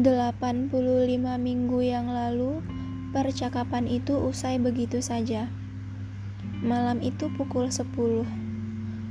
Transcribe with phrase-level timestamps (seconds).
[0.00, 0.72] 85
[1.36, 2.64] minggu yang lalu,
[3.12, 5.52] percakapan itu usai begitu saja.
[6.64, 8.24] Malam itu pukul 10.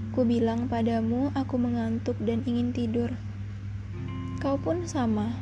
[0.09, 3.13] Ku bilang padamu aku mengantuk dan ingin tidur.
[4.41, 5.37] Kau pun sama.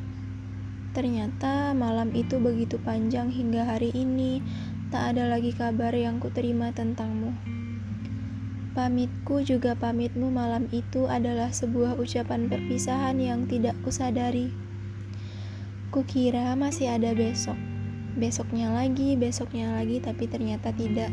[0.91, 4.43] Ternyata malam itu begitu panjang hingga hari ini
[4.91, 7.31] tak ada lagi kabar yang kuterima tentangmu.
[8.75, 14.66] Pamitku juga pamitmu malam itu adalah sebuah ucapan perpisahan yang tidak kusadari.
[15.87, 17.55] Kukira masih ada besok.
[18.19, 21.07] Besoknya lagi, besoknya lagi, tapi ternyata tidak.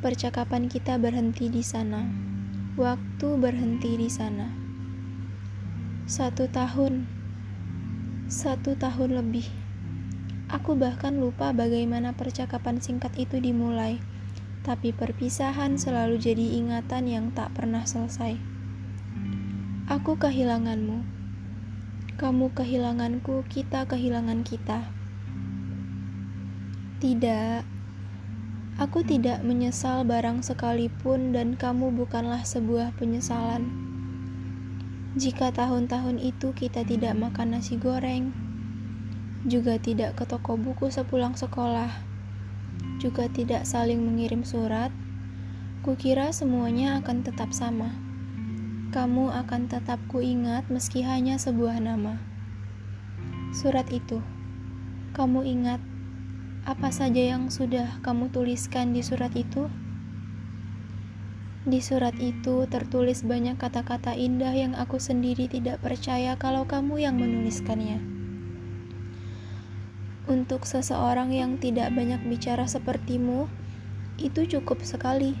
[0.00, 2.08] Percakapan kita berhenti di sana.
[2.80, 4.48] Waktu berhenti di sana.
[6.08, 7.04] Satu tahun.
[8.32, 9.44] Satu tahun lebih.
[10.48, 14.00] Aku bahkan lupa bagaimana percakapan singkat itu dimulai.
[14.64, 18.40] Tapi perpisahan selalu jadi ingatan yang tak pernah selesai.
[19.84, 21.25] Aku kehilanganmu
[22.16, 24.88] kamu kehilanganku, kita kehilangan kita.
[26.96, 27.60] Tidak,
[28.80, 33.68] aku tidak menyesal barang sekalipun, dan kamu bukanlah sebuah penyesalan.
[35.20, 38.32] Jika tahun-tahun itu kita tidak makan nasi goreng,
[39.44, 41.92] juga tidak ke toko buku sepulang sekolah,
[42.96, 44.88] juga tidak saling mengirim surat,
[45.84, 48.05] kukira semuanya akan tetap sama
[48.96, 52.16] kamu akan tetap kuingat meski hanya sebuah nama.
[53.52, 54.24] Surat itu,
[55.12, 55.84] kamu ingat
[56.64, 59.68] apa saja yang sudah kamu tuliskan di surat itu?
[61.68, 67.20] Di surat itu tertulis banyak kata-kata indah yang aku sendiri tidak percaya kalau kamu yang
[67.20, 68.00] menuliskannya.
[70.24, 73.44] Untuk seseorang yang tidak banyak bicara sepertimu,
[74.16, 75.36] itu cukup sekali,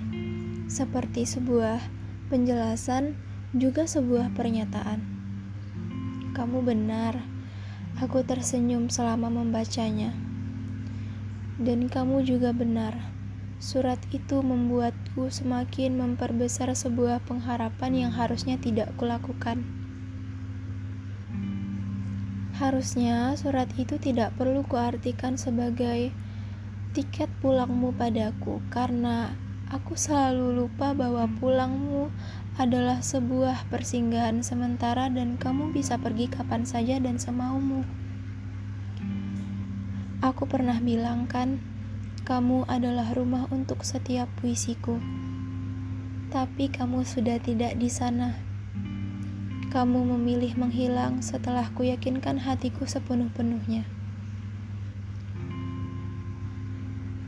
[0.68, 1.80] seperti sebuah
[2.28, 3.25] penjelasan
[3.56, 5.00] juga sebuah pernyataan.
[6.36, 7.24] Kamu benar,
[7.96, 10.12] aku tersenyum selama membacanya.
[11.56, 12.92] Dan kamu juga benar,
[13.56, 19.64] surat itu membuatku semakin memperbesar sebuah pengharapan yang harusnya tidak kulakukan.
[22.60, 26.12] Harusnya surat itu tidak perlu kuartikan sebagai
[26.92, 29.32] tiket pulangmu padaku karena
[29.66, 32.14] Aku selalu lupa bahwa pulangmu
[32.54, 37.82] adalah sebuah persinggahan sementara dan kamu bisa pergi kapan saja dan semaumu.
[40.22, 41.58] Aku pernah bilang kan,
[42.22, 45.02] kamu adalah rumah untuk setiap puisiku.
[46.30, 48.38] Tapi kamu sudah tidak di sana.
[49.74, 53.82] Kamu memilih menghilang setelah kuyakinkan hatiku sepenuh-penuhnya.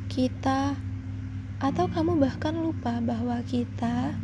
[0.07, 0.88] Kita
[1.59, 4.15] atau kamu bahkan lupa bahwa kita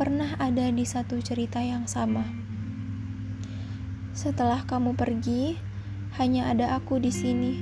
[0.00, 2.24] pernah ada di satu cerita yang sama.
[4.16, 5.60] Setelah kamu pergi,
[6.16, 7.52] hanya ada aku di sini.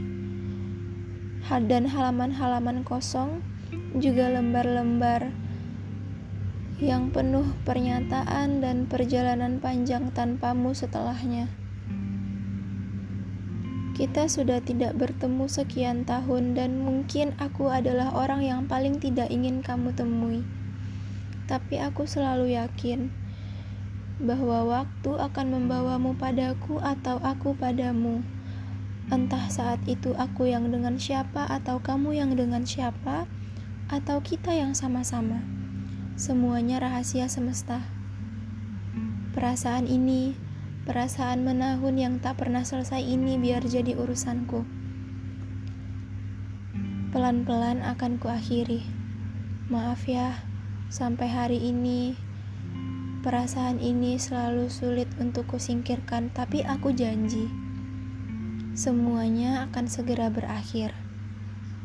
[1.53, 3.45] Dan halaman-halaman kosong,
[3.99, 5.29] juga lembar-lembar
[6.81, 11.62] yang penuh pernyataan dan perjalanan panjang tanpamu setelahnya.
[13.93, 19.61] Kita sudah tidak bertemu sekian tahun, dan mungkin aku adalah orang yang paling tidak ingin
[19.61, 20.41] kamu temui.
[21.45, 23.13] Tapi aku selalu yakin
[24.17, 28.25] bahwa waktu akan membawamu padaku, atau aku padamu.
[29.13, 33.29] Entah saat itu aku yang dengan siapa, atau kamu yang dengan siapa,
[33.93, 35.45] atau kita yang sama-sama.
[36.17, 37.85] Semuanya rahasia semesta.
[39.37, 40.33] Perasaan ini
[40.83, 44.67] Perasaan menahun yang tak pernah selesai ini biar jadi urusanku.
[47.15, 48.83] Pelan-pelan akan kuakhiri.
[49.71, 50.43] Maaf ya,
[50.91, 52.19] sampai hari ini
[53.23, 57.47] perasaan ini selalu sulit untuk kusingkirkan, tapi aku janji
[58.75, 60.97] semuanya akan segera berakhir.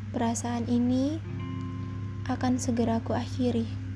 [0.10, 1.22] Perasaan ini
[2.26, 3.87] akan segera kuakhiri.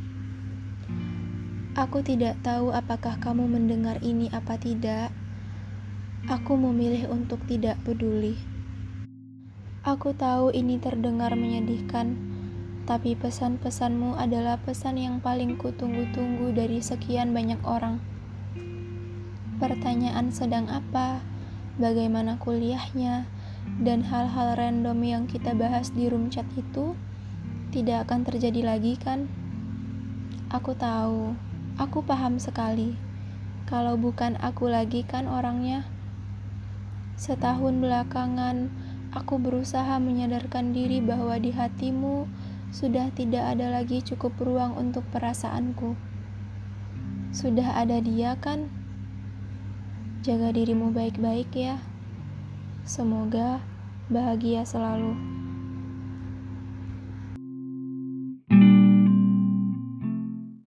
[1.72, 5.08] Aku tidak tahu apakah kamu mendengar ini apa tidak.
[6.28, 8.36] Aku memilih untuk tidak peduli.
[9.88, 12.20] Aku tahu ini terdengar menyedihkan,
[12.84, 18.04] tapi pesan-pesanmu adalah pesan yang paling kutunggu-tunggu dari sekian banyak orang.
[19.56, 21.24] Pertanyaan sedang apa,
[21.80, 23.32] bagaimana kuliahnya,
[23.80, 27.00] dan hal-hal random yang kita bahas di room chat itu
[27.72, 29.32] tidak akan terjadi lagi, kan?
[30.52, 31.51] Aku tahu.
[31.82, 32.94] Aku paham sekali.
[33.66, 35.90] Kalau bukan aku lagi kan orangnya.
[37.18, 38.70] Setahun belakangan,
[39.10, 42.30] aku berusaha menyadarkan diri bahwa di hatimu
[42.70, 45.98] sudah tidak ada lagi cukup ruang untuk perasaanku.
[47.34, 48.70] Sudah ada dia kan?
[50.22, 51.82] Jaga dirimu baik-baik ya.
[52.86, 53.58] Semoga
[54.06, 55.41] bahagia selalu.